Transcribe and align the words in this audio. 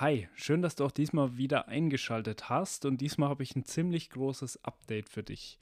Hi, 0.00 0.26
schön, 0.34 0.60
dass 0.60 0.74
du 0.74 0.84
auch 0.84 0.90
diesmal 0.90 1.36
wieder 1.36 1.68
eingeschaltet 1.68 2.48
hast 2.48 2.84
und 2.84 3.00
diesmal 3.00 3.28
habe 3.28 3.44
ich 3.44 3.54
ein 3.54 3.64
ziemlich 3.64 4.10
großes 4.10 4.64
Update 4.64 5.08
für 5.08 5.22
dich. 5.22 5.56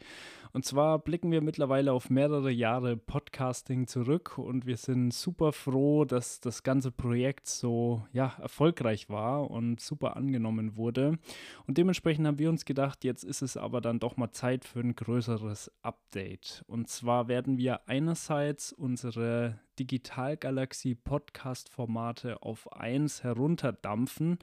Und 0.55 0.65
zwar 0.65 1.01
blicken 1.01 1.31
wir 1.31 1.43
mittlerweile 1.43 1.93
auf 1.93 2.08
mehrere 2.08 2.50
Jahre 2.50 2.97
Podcasting 2.97 3.87
zurück 3.87 4.39
und 4.39 4.65
wir 4.65 4.79
sind 4.79 5.13
super 5.13 5.53
froh, 5.53 6.07
dass 6.07 6.41
das 6.41 6.63
ganze 6.63 6.91
Projekt 6.91 7.47
so 7.47 8.07
ja, 8.14 8.34
erfolgreich 8.41 9.11
war 9.11 9.50
und 9.50 9.80
super 9.80 10.16
angenommen 10.16 10.79
wurde. 10.79 11.19
Und 11.67 11.77
dementsprechend 11.77 12.27
haben 12.27 12.39
wir 12.39 12.49
uns 12.49 12.64
gedacht, 12.64 13.05
jetzt 13.05 13.25
ist 13.25 13.43
es 13.43 13.59
aber 13.59 13.83
dann 13.83 13.99
doch 13.99 14.17
mal 14.17 14.30
Zeit 14.30 14.64
für 14.64 14.80
ein 14.80 14.96
größeres 14.96 15.71
Update. 15.83 16.64
Und 16.67 16.89
zwar 16.89 17.29
werden 17.29 17.59
wir 17.59 17.87
einerseits 17.87 18.73
unsere 18.73 19.59
Digitalgalaxie 19.79 20.95
Podcast-Formate 20.95 22.43
auf 22.43 22.72
eins 22.72 23.22
herunterdampfen. 23.22 24.39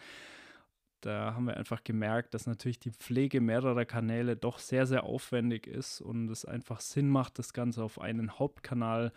Da 1.02 1.34
haben 1.34 1.46
wir 1.46 1.56
einfach 1.56 1.84
gemerkt, 1.84 2.34
dass 2.34 2.46
natürlich 2.46 2.80
die 2.80 2.92
Pflege 2.92 3.40
mehrerer 3.40 3.86
Kanäle 3.86 4.36
doch 4.36 4.60
sehr, 4.60 4.86
sehr 4.86 5.04
aufwendig 5.04 5.66
ist 5.66 6.02
und 6.02 6.30
es 6.30 6.44
einfach 6.44 6.82
Sinn 6.82 7.10
macht, 7.10 7.40
das 7.40 7.54
Ganze 7.54 7.84
auf 7.84 8.02
einen 8.02 8.38
Hauptkanal 8.38 9.14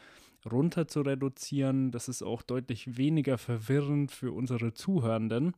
runter 0.51 0.87
zu 0.87 1.01
reduzieren. 1.03 1.91
Das 1.91 2.09
ist 2.09 2.23
auch 2.23 2.43
deutlich 2.43 2.97
weniger 2.97 3.39
verwirrend 3.39 4.13
für 4.13 4.33
unsere 4.33 4.75
Zuhörenden. 4.75 5.55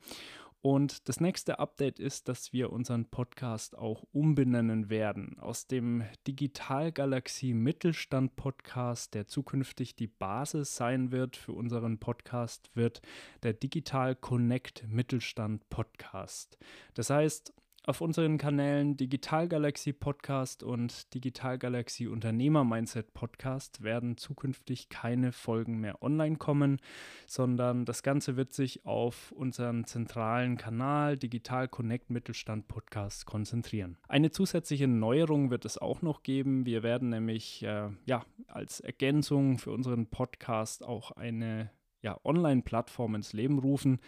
Und 0.66 1.10
das 1.10 1.20
nächste 1.20 1.58
Update 1.58 1.98
ist, 1.98 2.26
dass 2.26 2.54
wir 2.54 2.72
unseren 2.72 3.04
Podcast 3.04 3.76
auch 3.76 4.02
umbenennen 4.12 4.88
werden. 4.88 5.38
Aus 5.38 5.66
dem 5.66 6.04
Digitalgalaxie 6.26 7.52
Mittelstand 7.52 8.34
Podcast, 8.34 9.12
der 9.12 9.26
zukünftig 9.26 9.94
die 9.94 10.06
Basis 10.06 10.74
sein 10.74 11.12
wird 11.12 11.36
für 11.36 11.52
unseren 11.52 11.98
Podcast, 11.98 12.70
wird 12.72 13.02
der 13.42 13.52
Digital 13.52 14.16
Connect 14.16 14.88
Mittelstand 14.88 15.68
Podcast. 15.68 16.56
Das 16.94 17.10
heißt, 17.10 17.52
auf 17.86 18.00
unseren 18.00 18.38
Kanälen 18.38 18.96
Digital 18.96 19.46
Galaxy 19.46 19.92
Podcast 19.92 20.62
und 20.62 21.12
Digital 21.12 21.58
Galaxy 21.58 22.06
Unternehmer 22.06 22.64
Mindset 22.64 23.12
Podcast 23.12 23.82
werden 23.82 24.16
zukünftig 24.16 24.88
keine 24.88 25.32
Folgen 25.32 25.80
mehr 25.80 26.02
online 26.02 26.36
kommen, 26.36 26.80
sondern 27.26 27.84
das 27.84 28.02
Ganze 28.02 28.36
wird 28.36 28.54
sich 28.54 28.86
auf 28.86 29.32
unseren 29.32 29.84
zentralen 29.84 30.56
Kanal 30.56 31.18
Digital 31.18 31.68
Connect 31.68 32.08
Mittelstand 32.08 32.68
Podcast 32.68 33.26
konzentrieren. 33.26 33.98
Eine 34.08 34.30
zusätzliche 34.30 34.88
Neuerung 34.88 35.50
wird 35.50 35.66
es 35.66 35.76
auch 35.76 36.00
noch 36.00 36.22
geben. 36.22 36.64
Wir 36.64 36.82
werden 36.82 37.10
nämlich 37.10 37.62
äh, 37.64 37.90
ja, 38.06 38.24
als 38.48 38.80
Ergänzung 38.80 39.58
für 39.58 39.72
unseren 39.72 40.06
Podcast 40.06 40.82
auch 40.82 41.10
eine 41.10 41.70
ja, 42.00 42.18
Online-Plattform 42.24 43.14
ins 43.14 43.34
Leben 43.34 43.58
rufen 43.58 44.00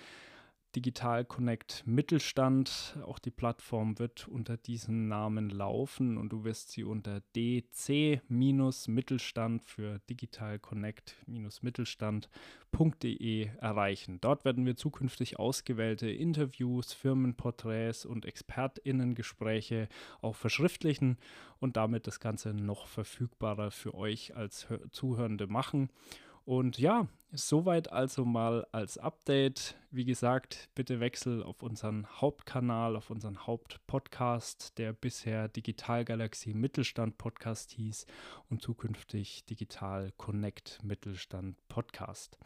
Digital 0.77 1.25
Connect 1.25 1.83
Mittelstand. 1.87 2.99
Auch 3.03 3.19
die 3.19 3.31
Plattform 3.31 3.99
wird 3.99 4.29
unter 4.29 4.59
diesem 4.59 5.09
Namen 5.09 5.49
laufen 5.49 6.19
und 6.19 6.29
du 6.29 6.45
wirst 6.45 6.71
sie 6.71 6.85
unter 6.85 7.23
dc-mittelstand 7.35 9.65
für 9.65 10.01
Digital 10.11 10.59
Connect-mittelstand.de 10.59 13.47
erreichen. 13.59 14.21
Dort 14.21 14.45
werden 14.45 14.67
wir 14.67 14.77
zukünftig 14.77 15.39
ausgewählte 15.39 16.11
Interviews, 16.11 16.93
Firmenporträts 16.93 18.05
und 18.05 18.27
ExpertInnen-Gespräche 18.27 19.89
auch 20.21 20.37
verschriftlichen 20.37 21.17
und 21.59 21.79
damit 21.79 22.07
das 22.07 22.21
Ganze 22.21 22.53
noch 22.53 22.87
verfügbarer 22.87 23.71
für 23.71 23.95
euch 23.95 24.37
als 24.37 24.67
Zuhörende 24.91 25.47
machen. 25.47 25.89
Und 26.47 26.79
ja, 26.79 27.09
soweit 27.33 27.91
also 27.91 28.25
mal 28.25 28.69
als 28.71 28.99
Update. 28.99 29.75
Wie 29.91 30.05
gesagt, 30.05 30.69
bitte 30.77 31.01
wechsel 31.01 31.43
auf 31.43 31.61
unseren 31.61 32.07
Hauptkanal, 32.21 32.95
auf 32.95 33.11
unseren 33.11 33.49
Hauptpodcast, 33.49 34.79
der 34.79 34.93
bisher 34.93 35.49
Digital 35.49 36.05
Galaxie 36.05 36.55
Mittelstand 36.55 37.19
Podcast 37.19 37.73
hieß 37.73 38.07
und 38.49 38.63
zukünftig 38.63 39.45
Digital 39.47 40.13
Connect 40.19 40.79
Mittelstand 40.85 41.57
Podcast. 41.67 42.39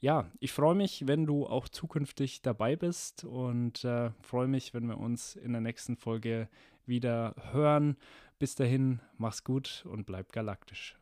Ja, 0.00 0.30
ich 0.40 0.52
freue 0.52 0.74
mich, 0.74 1.06
wenn 1.06 1.26
du 1.26 1.46
auch 1.46 1.68
zukünftig 1.68 2.40
dabei 2.40 2.74
bist 2.74 3.24
und 3.24 3.84
äh, 3.84 4.12
freue 4.22 4.48
mich, 4.48 4.72
wenn 4.72 4.86
wir 4.86 4.96
uns 4.96 5.36
in 5.36 5.52
der 5.52 5.60
nächsten 5.60 5.98
Folge 5.98 6.48
wieder 6.86 7.34
hören. 7.52 7.98
Bis 8.38 8.54
dahin, 8.54 9.00
mach's 9.18 9.44
gut 9.44 9.84
und 9.86 10.06
bleib 10.06 10.32
galaktisch. 10.32 10.96